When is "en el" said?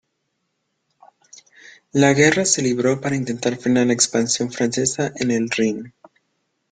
5.17-5.47